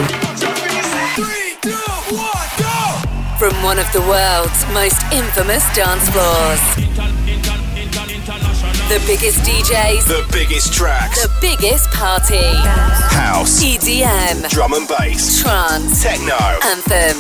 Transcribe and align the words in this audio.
From 3.38 3.54
one 3.64 3.78
of 3.78 3.90
the 3.94 4.00
world's 4.02 4.62
most 4.74 5.00
infamous 5.12 5.64
dance 5.74 6.06
floors. 6.10 6.60
The 8.90 9.02
biggest 9.06 9.38
DJs. 9.48 10.06
The 10.08 10.28
biggest 10.32 10.74
tracks. 10.74 11.22
The 11.22 11.32
biggest 11.40 11.90
party. 11.92 12.52
House. 13.14 13.62
EDM. 13.62 14.48
Drum 14.50 14.74
and 14.74 14.86
bass. 14.88 15.40
Trance. 15.40 16.02
Techno. 16.02 16.34
Anthem. 16.66 17.17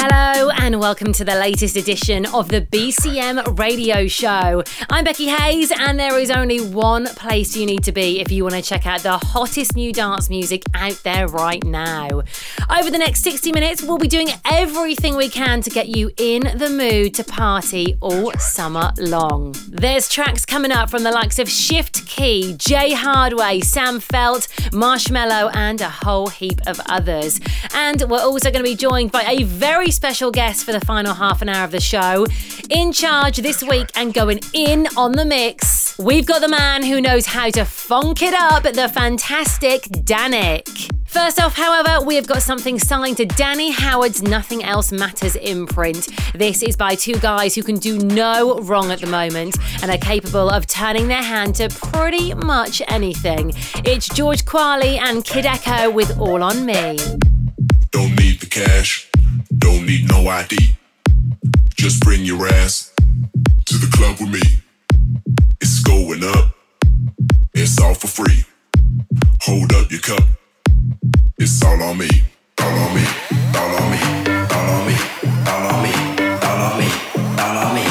Hello, 0.00 0.48
and 0.60 0.78
welcome 0.78 1.12
to 1.12 1.24
the 1.24 1.34
latest 1.34 1.76
edition 1.76 2.24
of 2.26 2.46
the 2.46 2.60
BCM 2.60 3.58
Radio 3.58 4.06
Show. 4.06 4.62
I'm 4.90 5.02
Becky 5.02 5.26
Hayes, 5.26 5.72
and 5.76 5.98
there 5.98 6.20
is 6.20 6.30
only 6.30 6.60
one 6.64 7.06
place 7.16 7.56
you 7.56 7.66
need 7.66 7.82
to 7.82 7.90
be 7.90 8.20
if 8.20 8.30
you 8.30 8.44
want 8.44 8.54
to 8.54 8.62
check 8.62 8.86
out 8.86 9.00
the 9.00 9.18
hottest 9.18 9.74
new 9.74 9.92
dance 9.92 10.30
music 10.30 10.62
out 10.72 11.00
there 11.02 11.26
right 11.26 11.64
now. 11.64 12.20
Over 12.70 12.92
the 12.92 12.98
next 12.98 13.22
60 13.24 13.50
minutes, 13.50 13.82
we'll 13.82 13.98
be 13.98 14.06
doing 14.06 14.28
everything 14.48 15.16
we 15.16 15.28
can 15.28 15.62
to 15.62 15.68
get 15.70 15.88
you 15.88 16.12
in 16.16 16.42
the 16.56 16.70
mood 16.70 17.14
to 17.14 17.24
party 17.24 17.96
all 18.00 18.30
summer 18.34 18.92
long. 18.98 19.56
There's 19.68 20.08
tracks 20.08 20.46
coming 20.46 20.70
up 20.70 20.90
from 20.90 21.02
the 21.02 21.10
likes 21.10 21.40
of 21.40 21.48
Shift 21.50 22.06
Key, 22.06 22.54
Jay 22.56 22.92
Hardway, 22.92 23.62
Sam 23.62 23.98
Feldt, 23.98 24.46
Marshmello, 24.70 25.50
and 25.56 25.80
a 25.80 25.90
whole 25.90 26.28
heap 26.28 26.60
of 26.68 26.80
others. 26.88 27.40
And 27.74 28.00
we're 28.02 28.20
also 28.22 28.52
going 28.52 28.62
to 28.64 28.70
be 28.70 28.76
joined 28.76 29.10
by 29.10 29.22
a 29.26 29.42
very 29.42 29.87
very 29.88 29.92
special 29.94 30.30
guest 30.30 30.66
for 30.66 30.72
the 30.72 30.80
final 30.80 31.14
half 31.14 31.40
an 31.40 31.48
hour 31.48 31.64
of 31.64 31.70
the 31.70 31.80
show. 31.80 32.26
In 32.68 32.92
charge 32.92 33.38
this 33.38 33.62
week 33.62 33.86
and 33.96 34.12
going 34.12 34.40
in 34.52 34.86
on 34.98 35.12
the 35.12 35.24
mix, 35.24 35.96
we've 35.98 36.26
got 36.26 36.40
the 36.42 36.48
man 36.48 36.84
who 36.84 37.00
knows 37.00 37.24
how 37.24 37.48
to 37.50 37.64
funk 37.64 38.20
it 38.22 38.34
up, 38.34 38.64
the 38.64 38.88
fantastic 38.90 39.82
Dannic. 40.04 40.90
First 41.06 41.40
off, 41.42 41.56
however, 41.56 42.04
we 42.04 42.16
have 42.16 42.26
got 42.26 42.42
something 42.42 42.78
signed 42.78 43.16
to 43.16 43.24
Danny 43.24 43.70
Howard's 43.70 44.22
Nothing 44.22 44.62
Else 44.62 44.92
Matters 44.92 45.36
imprint. 45.36 46.10
This 46.34 46.62
is 46.62 46.76
by 46.76 46.94
two 46.94 47.14
guys 47.14 47.54
who 47.54 47.62
can 47.62 47.76
do 47.76 47.98
no 47.98 48.58
wrong 48.60 48.90
at 48.90 49.00
the 49.00 49.06
moment 49.06 49.56
and 49.82 49.90
are 49.90 49.96
capable 50.06 50.50
of 50.50 50.66
turning 50.66 51.08
their 51.08 51.22
hand 51.22 51.54
to 51.56 51.70
pretty 51.92 52.34
much 52.34 52.82
anything. 52.88 53.52
It's 53.86 54.06
George 54.06 54.44
Qualley 54.44 54.98
and 54.98 55.24
Kid 55.24 55.46
Echo 55.46 55.88
with 55.90 56.18
All 56.18 56.42
on 56.42 56.66
Me. 56.66 56.98
Don't 57.90 58.14
need 58.20 58.40
the 58.40 58.48
cash. 58.50 59.07
Don't 59.56 59.86
need 59.86 60.08
no 60.08 60.28
ID. 60.28 60.56
Just 61.76 62.00
bring 62.00 62.22
your 62.24 62.46
ass 62.48 62.92
to 63.66 63.74
the 63.74 63.88
club 63.96 64.16
with 64.20 64.30
me. 64.32 64.60
It's 65.60 65.80
going 65.82 66.22
up. 66.24 66.52
It's 67.54 67.78
all 67.80 67.94
for 67.94 68.08
free. 68.08 68.44
Hold 69.42 69.72
up 69.74 69.90
your 69.90 70.00
cup. 70.00 70.22
It's 71.38 71.62
all 71.64 71.80
on 71.82 71.98
me. 71.98 72.08
All 72.60 72.68
on 72.68 72.94
me. 72.94 73.04
All 73.54 73.76
on 73.76 73.90
me. 73.90 73.98
All 74.50 74.68
on 74.74 74.86
me. 74.86 74.94
All 75.46 75.66
on 75.66 75.82
me. 75.82 75.92
on 76.42 76.78
me. 76.78 76.78
on 76.78 76.78
me. 76.78 77.82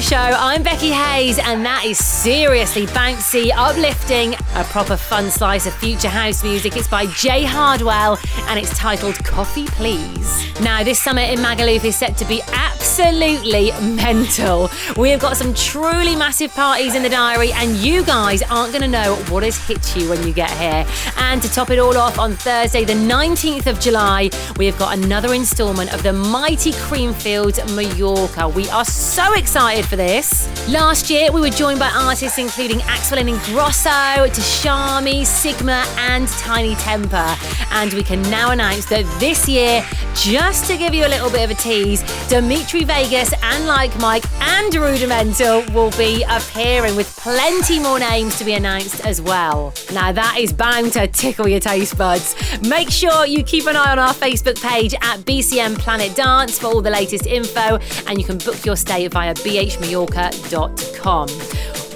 Show. 0.00 0.16
I'm 0.16 0.62
Becky 0.62 0.90
Hayes, 0.90 1.38
and 1.38 1.64
that 1.64 1.86
is 1.86 1.96
seriously 1.96 2.84
bouncy, 2.88 3.50
uplifting, 3.56 4.34
a 4.56 4.64
proper 4.64 4.96
fun 4.96 5.30
slice 5.30 5.66
of 5.66 5.74
future 5.74 6.08
house 6.08 6.42
music. 6.42 6.76
It's 6.78 6.88
by 6.88 7.04
Jay 7.08 7.44
Hardway 7.44 8.16
and 8.48 8.58
it's 8.58 8.74
titled 8.78 9.14
Coffee 9.22 9.66
Please. 9.66 10.60
Now, 10.62 10.82
this 10.82 10.98
summer 10.98 11.20
in 11.20 11.40
Magaluf 11.40 11.84
is 11.84 11.94
set 11.94 12.16
to 12.18 12.24
be 12.24 12.40
absolutely 12.54 13.70
mental. 13.98 14.70
We 14.96 15.10
have 15.10 15.20
got 15.20 15.36
some 15.36 15.52
truly 15.52 16.16
massive 16.16 16.50
parties 16.54 16.94
in 16.94 17.02
the 17.02 17.10
diary, 17.10 17.52
and 17.52 17.76
you 17.76 18.02
guys 18.04 18.42
aren't 18.50 18.72
going 18.72 18.80
to 18.82 18.88
know 18.88 19.16
what 19.28 19.42
has 19.42 19.58
hit 19.68 19.94
you 19.96 20.08
when 20.08 20.26
you 20.26 20.32
get 20.32 20.50
here. 20.52 20.86
And 21.18 21.42
to 21.42 21.48
top 21.52 21.68
it 21.70 21.78
all 21.78 21.94
off, 21.98 22.18
on 22.18 22.32
Thursday, 22.32 22.84
the 22.86 22.94
19th 22.94 23.66
of 23.66 23.78
July, 23.80 24.30
we 24.56 24.64
have 24.64 24.78
got 24.78 24.96
another 24.96 25.34
instalment 25.34 25.92
of 25.92 26.02
the 26.02 26.12
mighty 26.14 26.72
Creamfields 26.72 27.58
Mallorca. 27.76 28.48
We 28.48 28.68
are 28.70 28.84
so 28.86 29.34
excited 29.34 29.84
for 29.84 29.96
this. 29.96 30.48
Last 30.70 31.10
year, 31.10 31.30
we 31.32 31.40
were 31.42 31.50
joined 31.50 31.78
by 31.78 31.90
artists 31.94 32.38
including 32.38 32.78
Axwell 32.80 33.20
and 33.20 33.28
Ingrosso 33.28 34.32
to 34.32 34.40
Shami, 34.46 35.26
Sigma, 35.26 35.84
and 35.98 36.28
Tinie 36.28 36.76
Tempah. 36.76 37.34
And 37.72 37.92
we 37.94 38.04
can 38.04 38.22
now 38.30 38.50
announce 38.52 38.84
that 38.86 39.04
this 39.18 39.48
year, 39.48 39.84
just 40.14 40.70
to 40.70 40.76
give 40.76 40.94
you 40.94 41.04
a 41.04 41.08
little 41.10 41.28
bit 41.28 41.42
of 41.50 41.50
a 41.50 41.60
tease, 41.60 42.00
Dimitri 42.28 42.84
Vegas 42.84 43.34
and 43.42 43.66
Like 43.66 43.96
Mike 43.98 44.22
and 44.40 44.72
Rudimental 44.72 45.64
will 45.74 45.90
be 45.98 46.24
appearing 46.28 46.94
with 46.94 47.08
plenty 47.16 47.80
more 47.80 47.98
names 47.98 48.38
to 48.38 48.44
be 48.44 48.52
announced 48.54 49.04
as 49.04 49.20
well. 49.20 49.74
Now, 49.92 50.12
that 50.12 50.36
is 50.38 50.52
bound 50.52 50.92
to 50.92 51.08
tickle 51.08 51.48
your 51.48 51.58
taste 51.60 51.98
buds. 51.98 52.36
Make 52.68 52.88
sure 52.90 53.26
you 53.26 53.42
keep 53.42 53.66
an 53.66 53.74
eye 53.74 53.90
on 53.90 53.98
our 53.98 54.14
Facebook 54.14 54.62
page 54.62 54.94
at 55.02 55.18
BCM 55.24 55.76
Planet 55.76 56.14
Dance 56.14 56.56
for 56.60 56.68
all 56.68 56.80
the 56.82 56.88
latest 56.90 57.26
info, 57.26 57.78
and 58.06 58.16
you 58.20 58.24
can 58.24 58.38
book 58.38 58.64
your 58.64 58.76
stay 58.76 59.08
via 59.08 59.34
bhmallorca.com. 59.34 61.28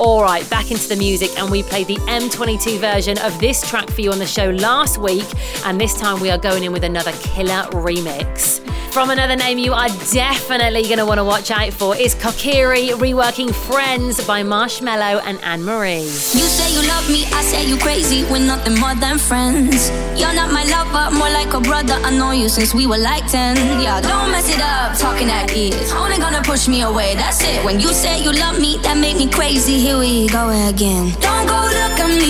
All 0.01 0.23
right, 0.23 0.49
back 0.49 0.71
into 0.71 0.89
the 0.89 0.97
music, 0.97 1.31
and 1.39 1.51
we 1.51 1.63
play 1.63 1.85
the 1.85 1.97
M20. 1.97 2.40
2022 2.41 2.79
version 2.81 3.19
of 3.19 3.39
this 3.39 3.61
track 3.69 3.87
for 3.91 4.01
you 4.01 4.11
on 4.11 4.19
the 4.19 4.25
show 4.27 4.49
last 4.49 4.97
week, 4.97 5.27
and 5.67 5.79
this 5.79 5.93
time 5.93 6.19
we 6.23 6.31
are 6.31 6.39
going 6.39 6.65
in 6.65 6.73
with 6.73 6.85
another 6.85 7.13
killer 7.21 7.69
remix. 7.85 8.67
From 8.95 9.11
another 9.11 9.37
name 9.37 9.59
you 9.59 9.75
are 9.75 9.89
definitely 10.11 10.83
going 10.85 10.97
to 10.97 11.05
want 11.05 11.19
to 11.19 11.25
watch 11.25 11.51
out 11.53 11.71
for 11.73 11.95
is 11.95 12.15
Kokiri 12.17 12.91
reworking 12.97 13.55
Friends 13.55 14.27
by 14.27 14.43
Marshmello 14.43 15.21
and 15.27 15.39
Anne 15.45 15.63
Marie. 15.63 16.01
You 16.01 16.09
say 16.49 16.73
you 16.75 16.89
love 16.89 17.07
me, 17.11 17.27
I 17.27 17.43
say 17.43 17.69
you 17.69 17.77
crazy. 17.79 18.25
We're 18.25 18.45
nothing 18.45 18.81
more 18.81 18.95
than 18.97 19.19
friends. 19.19 19.91
You're 20.19 20.35
not 20.35 20.51
my 20.51 20.65
lover, 20.65 21.15
more 21.15 21.29
like 21.31 21.53
a 21.53 21.61
brother. 21.61 21.93
I 22.03 22.11
know 22.11 22.31
you 22.33 22.49
since 22.49 22.73
we 22.75 22.87
were 22.89 22.99
like 22.99 23.29
10. 23.31 23.83
Yeah, 23.83 24.01
don't 24.01 24.33
mess 24.33 24.49
it 24.49 24.61
up, 24.61 24.97
talking 24.99 25.29
at 25.29 25.55
ears. 25.55 25.93
Only 25.93 26.17
gonna 26.17 26.43
push 26.43 26.67
me 26.67 26.81
away, 26.81 27.15
that's 27.15 27.43
it. 27.45 27.63
When 27.65 27.79
you 27.79 27.89
say 27.93 28.25
you 28.25 28.33
love 28.33 28.59
me, 28.59 28.79
that 28.79 28.97
make 28.97 29.19
me 29.19 29.29
crazy. 29.29 29.79
Here 29.79 29.99
we 29.99 30.27
go 30.31 30.49
again. 30.69 31.13
Don't 31.21 31.47
go 31.47 31.53
look 31.63 32.01
at 32.01 32.09
me 32.09 32.30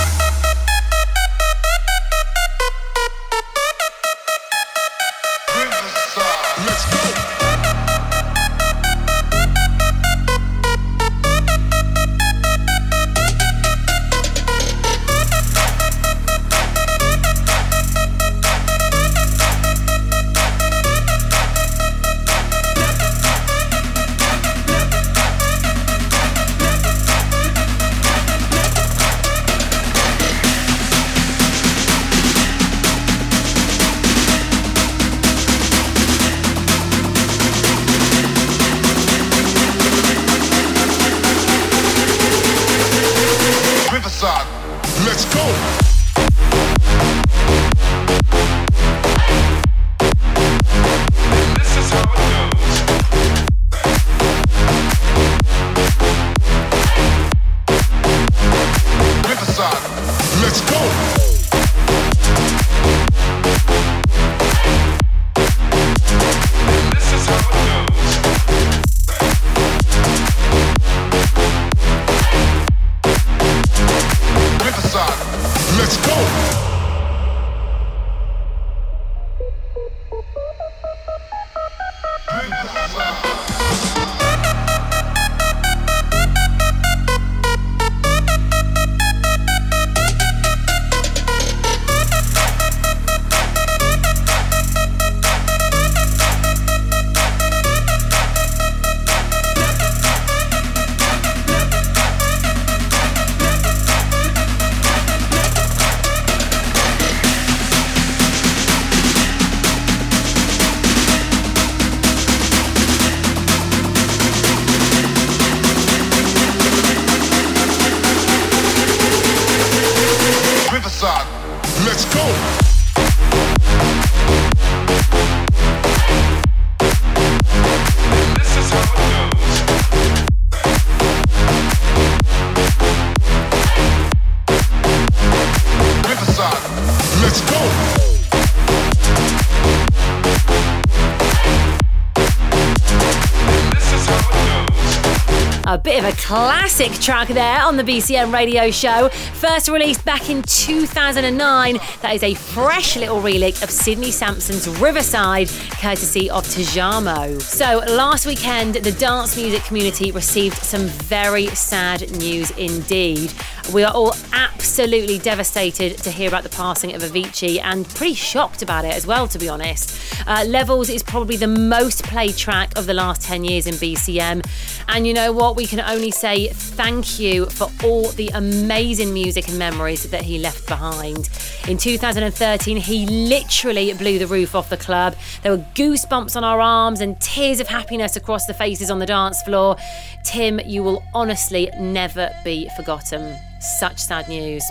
classic 146.29 146.91
track 146.95 147.29
there 147.29 147.61
on 147.61 147.77
the 147.77 147.85
BCM 147.85 148.35
radio 148.35 148.69
show. 148.69 149.09
First 149.11 149.69
released 149.69 150.05
back 150.05 150.29
in 150.29 150.43
2009, 150.43 151.79
that 152.03 152.15
is 152.17 152.25
a 152.25 152.35
fresh 152.35 152.97
little 152.97 153.21
relic 153.21 153.63
of 153.63 153.71
Sidney 153.71 154.11
Samson's 154.11 154.67
Riverside, 154.81 155.47
courtesy 155.71 156.29
of 156.29 156.43
Tujamo. 156.49 157.41
So, 157.41 157.77
last 157.95 158.27
weekend, 158.27 158.75
the 158.75 158.91
dance 158.91 159.37
music 159.37 159.63
community 159.63 160.11
received 160.11 160.57
some 160.57 160.87
very 160.87 161.47
sad 161.47 162.11
news 162.19 162.51
indeed. 162.53 163.33
We 163.73 163.85
are 163.85 163.93
all 163.95 164.15
absolutely 164.33 165.19
devastated 165.19 165.99
to 165.99 166.11
hear 166.11 166.27
about 166.27 166.43
the 166.43 166.49
passing 166.49 166.93
of 166.97 167.03
Avicii 167.03 167.61
and 167.63 167.89
pretty 167.91 168.15
shocked 168.15 168.63
about 168.63 168.85
it 168.85 168.95
as 168.95 169.07
well, 169.07 169.29
to 169.29 169.39
be 169.39 169.49
honest. 169.49 170.25
Uh, 170.27 170.45
Levels 170.49 170.89
is 170.89 171.05
probably 171.05 171.37
the 171.37 171.47
most 171.47 172.03
played 172.05 172.37
track 172.37 172.77
of 172.77 172.87
the 172.87 172.95
last 172.95 173.23
10 173.23 173.45
years 173.45 173.69
in 173.69 173.75
BCM. 173.75 174.45
And 174.89 175.07
you 175.07 175.15
know 175.15 175.33
what? 175.33 175.55
We 175.57 175.67
can 175.67 175.81
only 175.81 176.11
say 176.17 176.49
thank 176.49 177.19
you 177.19 177.45
for 177.47 177.69
all 177.85 178.09
the 178.13 178.29
amazing 178.35 179.13
music 179.13 179.49
and 179.49 179.59
memories 179.59 180.03
that 180.11 180.23
he 180.23 180.39
left 180.39 180.67
behind. 180.67 181.29
In 181.69 181.77
2013, 181.77 182.79
he 182.79 183.07
literally 183.07 183.93
blew 183.93 184.19
the 184.19 184.27
roof 184.27 184.55
off 184.55 184.71
the 184.71 184.77
club. 184.79 185.15
There 185.43 185.53
were 185.53 185.63
goosebumps 185.75 186.35
on 186.35 186.43
our 186.43 186.59
arms 186.61 187.01
and 187.03 187.21
tears 187.21 187.61
of 187.61 187.69
happiness 187.69 188.17
across 188.17 188.47
the 188.47 188.55
faces 188.55 188.91
on 188.91 188.99
the 188.99 189.07
dance 189.07 189.43
floor. 189.43 189.77
Tim, 190.25 190.59
you 190.61 190.83
will 190.83 191.03
honestly 191.15 191.71
never 191.79 192.31
be 192.45 192.69
forgotten. 192.77 193.37
Such 193.79 193.99
sad 193.99 194.27
news. 194.29 194.65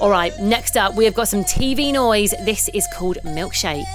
All 0.00 0.10
right, 0.10 0.32
next 0.40 0.76
up, 0.76 0.94
we 0.96 1.04
have 1.04 1.14
got 1.14 1.28
some 1.28 1.44
TV 1.44 1.92
noise. 1.92 2.32
This 2.44 2.68
is 2.70 2.84
called 2.96 3.18
Milkshake. 3.24 3.94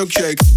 milkshake. 0.00 0.49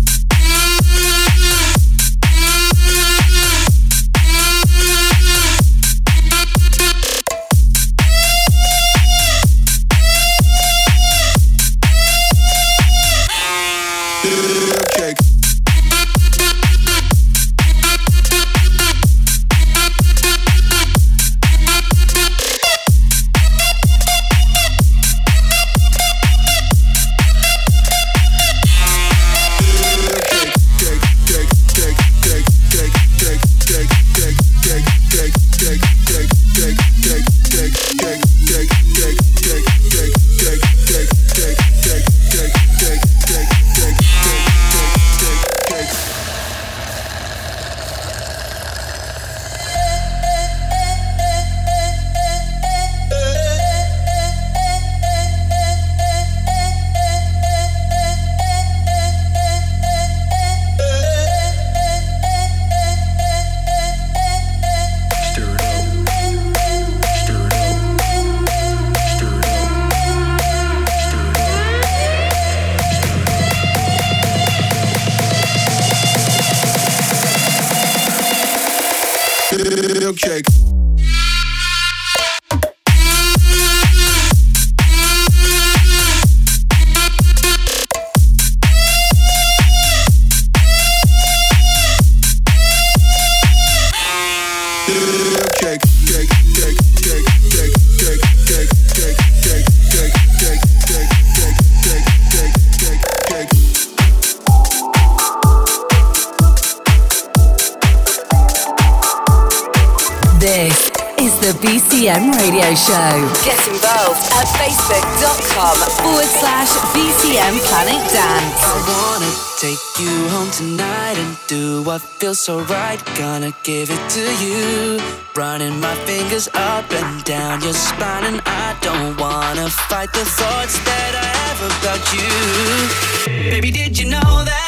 feels 122.04 122.40
so 122.40 122.62
right. 122.66 123.02
Gonna 123.18 123.52
give 123.64 123.90
it 123.90 124.10
to 124.10 124.46
you. 124.46 125.00
Running 125.36 125.80
my 125.80 125.96
fingers 126.06 126.48
up 126.54 126.86
and 126.92 127.24
down 127.24 127.62
your 127.62 127.74
spine, 127.74 128.26
and 128.32 128.42
I 128.46 128.76
don't 128.82 129.20
wanna 129.20 129.70
fight 129.70 130.12
the 130.14 130.26
thoughts 130.40 130.78
that 130.88 131.12
I 131.16 131.30
have 131.44 131.62
about 131.74 132.04
you. 132.18 133.52
Baby, 133.52 133.72
did 133.72 133.98
you 133.98 134.06
know 134.10 134.30
that? 134.50 134.63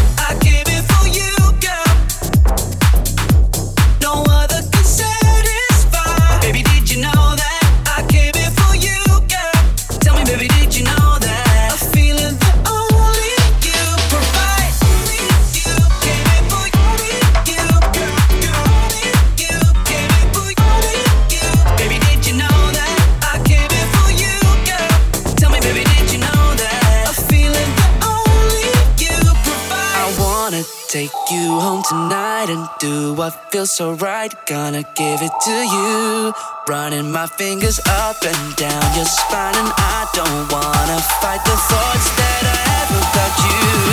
tonight 31.93 32.49
and 32.49 32.65
do 32.81 33.13
what 33.13 33.33
feels 33.53 33.71
so 33.71 33.93
right. 34.09 34.33
Gonna 34.47 34.83
give 35.01 35.21
it 35.27 35.35
to 35.47 35.57
you. 35.75 36.33
Running 36.67 37.09
my 37.13 37.27
fingers 37.41 37.79
up 38.03 38.17
and 38.33 38.43
down 38.57 38.85
your 38.97 39.05
spine, 39.21 39.57
and 39.63 39.71
I 39.77 40.01
don't 40.19 40.45
wanna 40.55 40.99
fight 41.23 41.43
the 41.51 41.57
thoughts 41.71 42.09
that 42.19 42.43
I 42.61 42.65
have 42.77 42.93
about 43.07 43.35
you. 43.47 43.93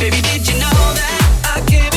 Baby, 0.00 0.20
did 0.30 0.42
you 0.48 0.56
know 0.64 0.80
that 1.00 1.14
I 1.56 1.60
can 1.70 1.89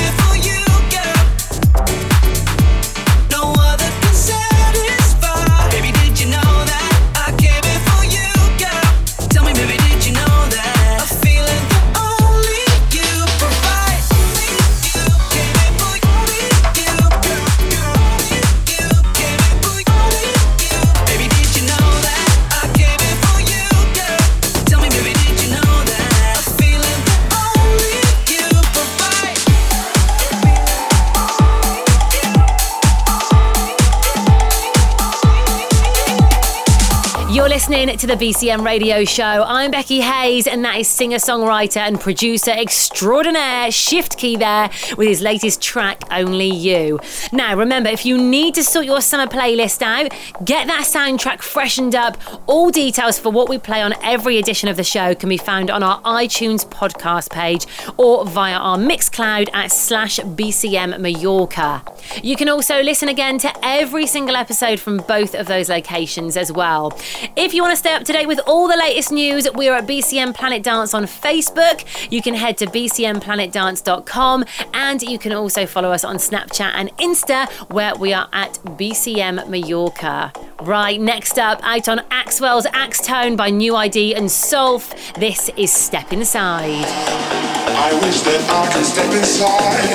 listening 37.69 37.97
to 37.97 38.08
the 38.08 38.15
BCM 38.15 38.65
radio 38.65 39.06
show. 39.06 39.23
I'm 39.47 39.71
Becky 39.71 40.02
Hayes, 40.02 40.47
and 40.47 40.65
that 40.65 40.78
is 40.80 40.88
singer 40.89 41.15
songwriter 41.15 41.78
and 41.78 41.97
producer 41.97 42.52
extraordinaire 42.52 43.71
Shift 43.71 44.17
Key 44.17 44.36
there 44.36 44.69
with 44.97 45.08
his 45.08 45.21
latest 45.21 45.62
track, 45.62 46.02
Only 46.12 46.49
You. 46.49 46.99
Now, 47.32 47.56
remember, 47.56 47.89
if 47.89 48.06
you 48.06 48.17
need 48.17 48.56
to 48.56 48.63
sort 48.65 48.86
your 48.86 48.99
summer 48.99 49.32
playlist 49.32 49.82
out, 49.82 50.12
get 50.43 50.67
that 50.67 50.82
soundtrack 50.84 51.41
freshened 51.41 51.95
up. 51.95 52.17
All 52.47 52.69
details 52.69 53.17
for 53.17 53.32
what 53.32 53.47
we 53.47 53.58
play 53.58 53.82
on 53.82 53.93
every 54.04 54.39
edition 54.39 54.67
of 54.67 54.76
the 54.76 54.84
show 54.84 55.15
can 55.15 55.30
be 55.30 55.38
found 55.38 55.69
on 55.71 55.84
our 55.84 56.02
iTunes 56.02 56.67
podcast 56.69 57.32
page 57.32 57.65
or 57.95 58.26
via 58.26 58.56
our 58.56 58.78
Mixcloud 58.78 59.47
at 59.54 59.71
slash 59.71 60.19
BCM 60.19 60.99
Mallorca. 60.99 61.82
You 62.21 62.36
can 62.36 62.49
also 62.49 62.84
listen 62.84 63.08
again 63.08 63.38
to 63.38 63.54
every 63.65 64.06
single 64.06 64.36
episode 64.36 64.82
from 64.82 64.97
both 65.08 65.34
of 65.34 65.47
those 65.47 65.69
locations 65.69 66.36
as 66.36 66.52
well. 66.52 66.91
If 67.38 67.53
if 67.54 67.58
you 67.58 67.62
want 67.62 67.74
to 67.74 67.78
stay 67.78 67.94
up 67.94 68.04
to 68.04 68.12
date 68.12 68.26
with 68.28 68.39
all 68.48 68.68
the 68.68 68.76
latest 68.76 69.12
news, 69.12 69.48
we 69.54 69.70
are 69.70 69.78
at 69.78 69.86
BCM 69.86 70.34
Planet 70.34 70.63
Dance 70.63 70.96
on 70.96 71.04
Facebook. 71.04 71.86
You 72.12 72.20
can 72.20 72.34
head 72.34 72.58
to 72.58 72.66
bcmplanetdance.com 72.66 74.46
and 74.74 75.02
you 75.04 75.20
can 75.20 75.34
also 75.34 75.68
follow 75.68 75.92
us 75.92 76.04
on 76.04 76.16
Snapchat 76.18 76.72
and 76.74 76.89
Insta, 76.98 77.48
where 77.72 77.94
we 77.94 78.12
are 78.12 78.28
at 78.34 78.54
BCM 78.76 79.36
Mallorca. 79.50 80.34
Right, 80.63 81.00
next 81.00 81.38
up, 81.38 81.60
out 81.62 81.88
on 81.89 82.00
Axwell's 82.10 82.66
Axtone 82.66 83.38
by 83.38 83.52
New 83.52 83.76
ID 83.76 84.16
and 84.16 84.32
Solf, 84.32 85.13
this 85.20 85.50
is 85.50 85.72
Step 85.72 86.12
Inside. 86.12 86.66
I 86.72 87.94
wish 88.02 88.22
that 88.22 88.50
I 88.50 88.74
could 88.74 88.84
step 88.84 89.13
inside 89.13 89.89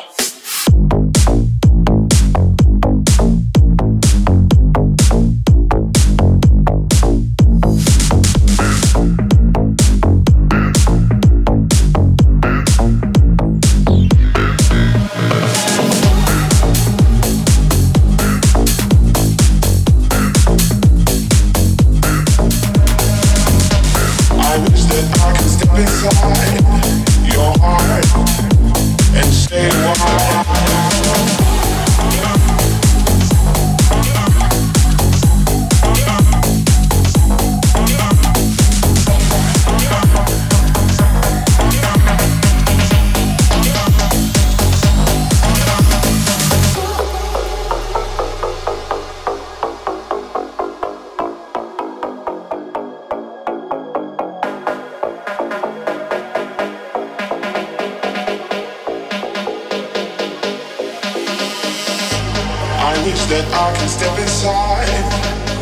Step 63.87 64.19
inside 64.19 64.99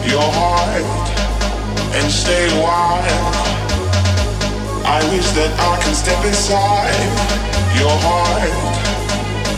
your 0.10 0.26
heart 0.34 0.82
and 1.94 2.10
stay 2.10 2.50
wild. 2.58 3.38
I 4.82 4.98
wish 5.14 5.30
that 5.38 5.54
I 5.62 5.74
can 5.86 5.94
step 5.94 6.18
inside 6.26 7.06
your 7.78 7.94
heart 8.02 8.50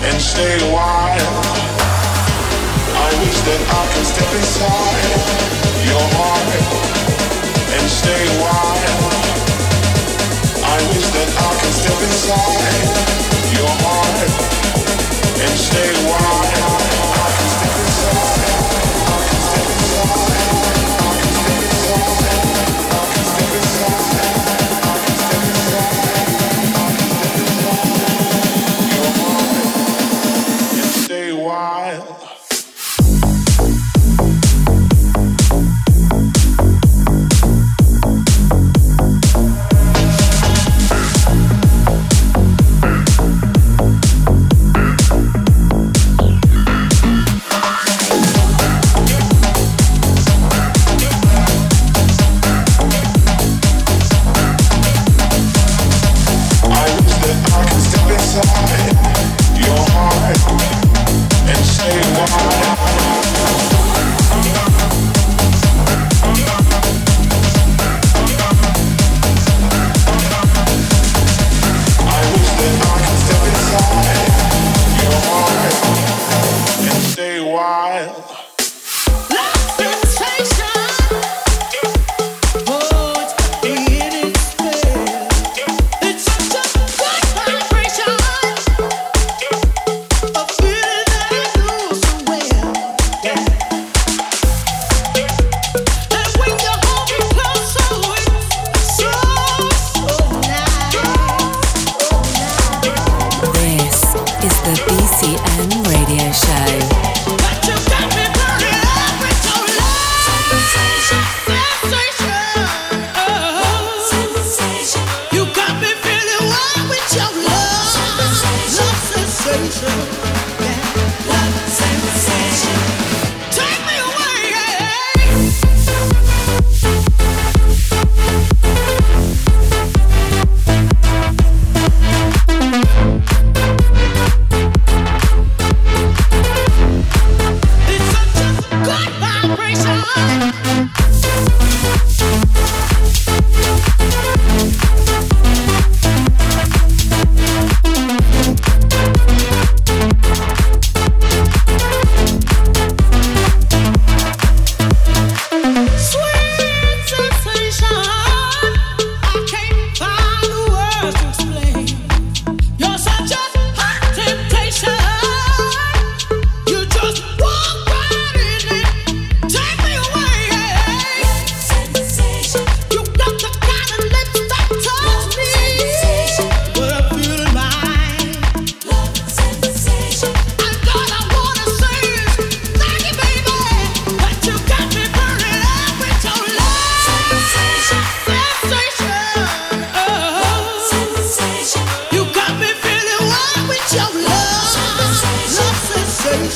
and 0.04 0.18
stay 0.20 0.60
I 0.68 3.08
wish 3.24 3.38
that 3.48 3.62
I 3.72 3.84
can 3.96 4.04
step 4.04 4.32
inside 4.36 5.48
your 5.88 6.04
heart 6.20 7.48
and 7.72 7.86
stay 7.88 8.28
I 10.60 10.78
wish 10.92 11.08
that 11.16 11.30
I 11.40 11.52
can 11.56 11.72
step 11.72 12.04
inside 12.04 13.32
your 13.48 13.72
heart 13.80 14.92
and 15.40 15.56
stay 15.56 15.88
wild. 16.12 17.16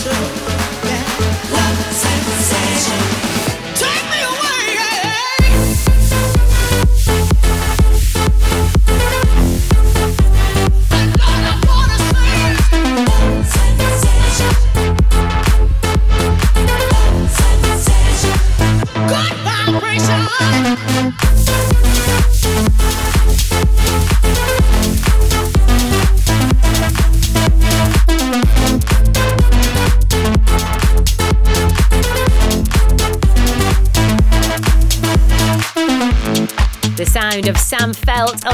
yourself. 0.06 0.41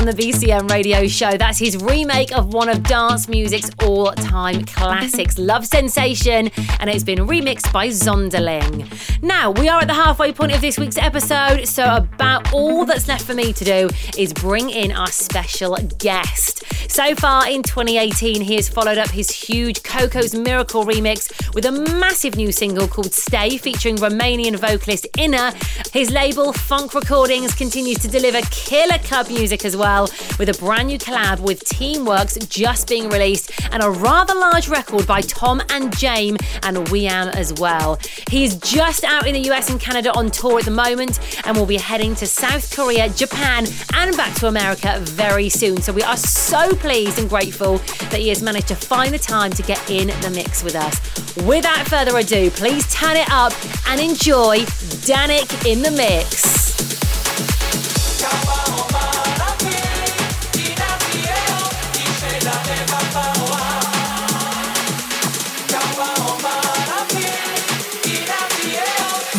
the 0.07 0.13
BCM 0.13 0.69
radio 0.71 1.05
show. 1.05 1.35
That's 1.37 1.59
his 1.59 1.75
remake 1.77 2.31
of 2.35 2.53
one 2.53 2.69
of 2.69 2.81
dance 2.83 3.27
music's 3.27 3.69
all 3.83 4.13
time 4.13 4.63
classics, 4.65 5.37
Love 5.37 5.65
Sensation, 5.67 6.49
and 6.79 6.89
it's 6.89 7.03
been 7.03 7.19
remixed 7.19 7.71
by 7.73 7.89
Zonderling. 7.89 8.87
Now, 9.21 9.51
we 9.51 9.67
are 9.67 9.81
at 9.81 9.87
the 9.87 9.93
halfway 9.93 10.31
point 10.31 10.53
of 10.55 10.61
this 10.61 10.79
week's 10.79 10.97
episode, 10.97 11.67
so 11.67 11.83
about 11.97 12.53
all 12.53 12.85
that's 12.85 13.07
left 13.09 13.25
for 13.25 13.33
me 13.33 13.51
to 13.51 13.65
do 13.65 13.89
is 14.17 14.31
bring 14.33 14.69
in 14.69 14.93
our 14.93 15.07
special 15.07 15.77
guest. 15.99 16.56
So 16.89 17.13
far 17.15 17.47
in 17.49 17.63
2018, 17.63 18.41
he 18.41 18.55
has 18.55 18.69
followed 18.69 18.97
up 18.97 19.09
his 19.09 19.29
huge 19.29 19.83
Coco's 19.83 20.33
Miracle 20.33 20.85
remix 20.85 21.53
with 21.53 21.65
a 21.65 21.71
massive 21.71 22.37
new 22.37 22.51
single 22.51 22.87
called 22.87 23.13
Stay, 23.13 23.57
featuring 23.57 23.97
Romanian 23.97 24.55
vocalist 24.55 25.05
Inna. 25.17 25.53
His 25.91 26.09
label, 26.11 26.53
Fonk 26.53 26.93
Recordings, 26.93 27.53
continues 27.53 27.99
to 27.99 28.07
deliver 28.07 28.39
killer 28.51 28.97
club 28.99 29.27
music 29.27 29.65
as 29.65 29.75
well, 29.75 30.03
with 30.39 30.47
a 30.47 30.57
brand 30.65 30.87
new 30.87 30.97
collab 30.97 31.41
with 31.41 31.61
Teamworks 31.65 32.47
just 32.49 32.87
being 32.87 33.09
released 33.09 33.51
and 33.73 33.83
a 33.83 33.89
rather 33.91 34.33
large 34.33 34.69
record 34.69 35.05
by 35.05 35.21
Tom 35.21 35.59
and 35.71 35.91
Jame 35.93 36.37
and 36.63 36.87
We 36.89 37.05
Am 37.07 37.27
as 37.29 37.53
well. 37.55 37.99
He 38.29 38.45
is 38.45 38.55
just 38.61 39.03
out 39.03 39.27
in 39.27 39.33
the 39.33 39.49
US 39.51 39.69
and 39.69 39.79
Canada 39.79 40.11
on 40.15 40.31
tour 40.31 40.59
at 40.59 40.65
the 40.65 40.71
moment 40.71 41.19
and 41.45 41.57
will 41.57 41.65
be 41.65 41.77
heading 41.77 42.15
to 42.15 42.25
South 42.27 42.73
Korea, 42.73 43.09
Japan, 43.09 43.67
and 43.93 44.15
back 44.15 44.33
to 44.37 44.47
America 44.47 44.99
very 45.01 45.49
soon. 45.49 45.81
So 45.81 45.91
we 45.91 46.03
are 46.03 46.17
so 46.17 46.76
pleased 46.77 47.19
and 47.19 47.29
grateful 47.29 47.77
that 48.09 48.19
he 48.19 48.29
has 48.29 48.41
managed 48.41 48.67
to 48.69 48.75
find 48.75 49.13
the 49.13 49.17
time 49.19 49.51
to 49.51 49.63
get 49.63 49.89
in 49.89 50.07
the 50.21 50.31
mix 50.33 50.63
with 50.63 50.75
us. 50.75 50.97
Without 51.45 51.85
further 51.87 52.17
ado, 52.17 52.49
please 52.51 52.91
tan 52.93 53.17
it 53.17 53.27
up 53.31 53.53
and 53.89 53.99
enjoy 53.99 54.59
Dannic 55.07 55.49
in 55.69 55.81
the 55.81 55.91
Mix. 55.91 56.67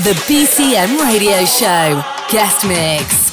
The 0.05 0.15
BCM 0.27 0.99
Radio 1.13 1.45
Show 1.45 2.03
Guest 2.31 2.67
Mix. 2.67 3.28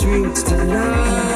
streets 0.00 0.42
tonight 0.44 1.29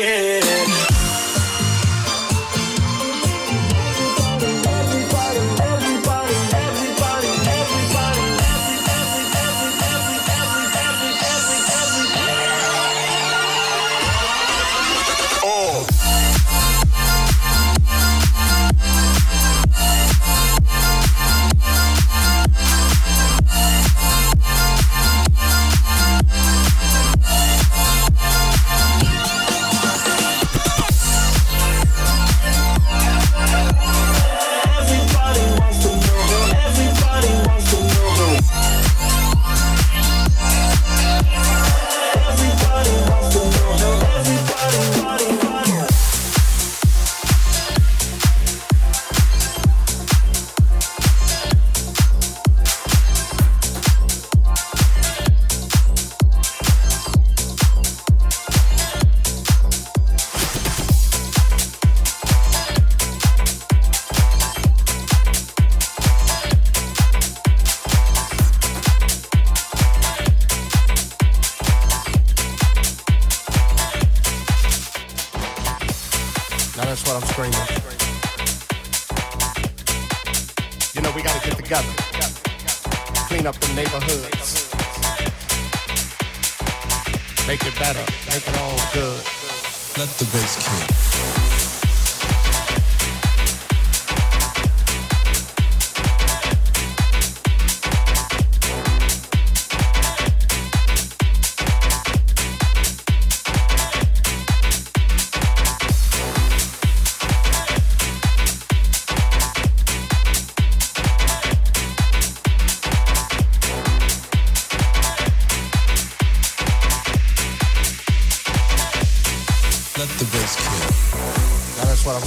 Yeah. 0.00 0.29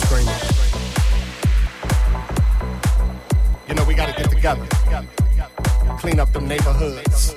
screaming. 0.05 0.39
You 3.67 3.75
know, 3.75 3.83
we 3.85 3.93
gotta 3.95 4.13
get 4.19 4.29
together, 4.29 4.65
clean 5.99 6.19
up 6.19 6.31
them 6.33 6.47
neighborhoods, 6.47 7.35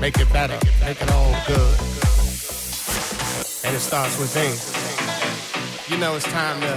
make 0.00 0.16
it 0.18 0.30
better, 0.32 0.58
make 0.84 1.00
it 1.02 1.10
all 1.12 1.34
good. 1.46 1.76
And 3.66 3.74
it 3.78 3.82
starts 3.90 4.18
with 4.18 4.32
me. 4.36 4.48
You 5.94 5.98
know, 6.00 6.16
it's 6.16 6.26
time 6.32 6.60
to 6.62 6.74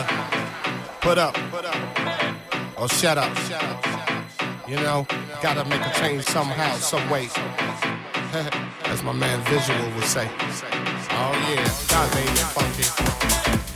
put 1.02 1.18
up 1.18 1.36
or 2.80 2.84
oh, 2.84 2.88
shut 2.88 3.18
up. 3.18 3.32
You 4.68 4.76
know, 4.76 5.08
gotta 5.42 5.64
make 5.70 5.82
a 5.86 5.94
change 5.94 6.24
somehow, 6.26 6.76
some 6.78 7.10
way. 7.10 7.30
As 8.88 9.04
my 9.04 9.14
man 9.14 9.42
Visual 9.46 9.90
would 9.96 10.04
say. 10.04 10.30
Oh 11.20 11.34
yeah, 11.50 11.68
God 11.90 12.14
made 12.16 12.30
it 12.30 12.48
fun. 12.54 12.77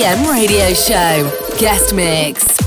EDM 0.00 0.24
radio 0.32 0.72
show. 0.72 1.28
Guest 1.60 1.92
mix. 1.94 2.59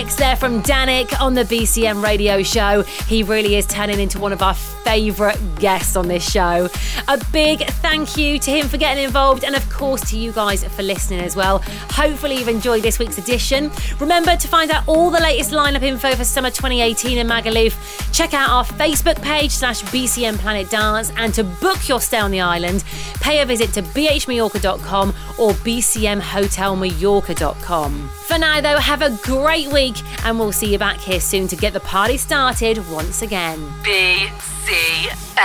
mix 0.00 0.14
there 0.14 0.34
from 0.34 0.62
Dannic 0.62 1.20
on 1.20 1.34
the 1.34 1.44
BCM 1.44 2.02
radio 2.02 2.42
show. 2.42 2.84
He 3.06 3.22
really 3.22 3.56
is 3.56 3.66
turning 3.66 4.00
into 4.00 4.18
one 4.18 4.32
of 4.32 4.40
our 4.40 4.54
favourite 4.54 5.36
guests 5.56 5.94
on 5.94 6.08
this 6.08 6.26
show. 6.32 6.70
A 7.08 7.22
big 7.32 7.58
thank 7.82 8.16
you 8.16 8.38
to 8.38 8.50
him 8.50 8.66
for 8.66 8.78
getting 8.78 9.04
involved 9.04 9.44
and, 9.44 9.54
of 9.54 9.68
course, 9.68 10.00
to 10.08 10.16
you 10.16 10.32
guys 10.32 10.64
for 10.64 10.82
listening 10.82 11.20
as 11.20 11.36
well. 11.36 11.58
Hopefully, 11.90 12.36
you've 12.38 12.48
enjoyed 12.48 12.82
this 12.82 12.98
week's 12.98 13.18
edition. 13.18 13.70
Remember 14.00 14.36
to 14.36 14.48
find 14.48 14.70
out 14.70 14.88
all 14.88 15.10
the 15.10 15.20
latest 15.20 15.50
lineup 15.50 15.82
info 15.82 16.14
for 16.14 16.24
summer 16.24 16.48
2018 16.48 17.18
in 17.18 17.26
Magaluf. 17.26 17.76
Check 18.10 18.32
out 18.32 18.48
our 18.48 18.64
Facebook 18.64 19.20
page 19.22 19.50
slash 19.50 19.82
BCM 19.92 20.38
Planet 20.38 20.70
Dance 20.70 21.12
and 21.18 21.34
to 21.34 21.44
book 21.44 21.88
your 21.90 22.00
stay 22.00 22.20
on 22.20 22.30
the 22.30 22.40
island, 22.40 22.84
pay 23.20 23.42
a 23.42 23.44
visit 23.46 23.74
to 23.74 23.82
bhmallorca.com 23.82 25.12
or 25.40 25.52
bcmhotelmallorca.com. 25.52 28.10
For 28.26 28.38
now, 28.38 28.60
though, 28.60 28.76
have 28.78 29.00
a 29.02 29.16
great 29.22 29.68
week 29.72 29.94
and 30.24 30.38
we'll 30.38 30.52
see 30.52 30.70
you 30.70 30.78
back 30.78 30.98
here 30.98 31.20
soon 31.20 31.48
to 31.48 31.56
get 31.56 31.72
the 31.72 31.80
party 31.80 32.18
started 32.18 32.76
once 32.90 33.22
again. 33.22 33.58
BCM. 33.82 35.40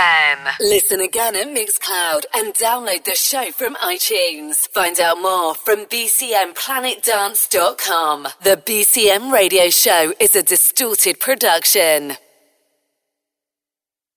Listen 0.60 1.00
again 1.00 1.34
at 1.34 1.46
Mixcloud 1.48 2.26
and 2.34 2.52
download 2.54 3.04
the 3.04 3.14
show 3.14 3.50
from 3.50 3.74
iTunes. 3.76 4.68
Find 4.68 5.00
out 5.00 5.16
more 5.20 5.54
from 5.54 5.86
bcmplanetdance.com. 5.86 8.28
The 8.42 8.58
BCM 8.64 9.32
radio 9.32 9.70
show 9.70 10.12
is 10.20 10.36
a 10.36 10.42
distorted 10.42 11.18
production. 11.18 12.18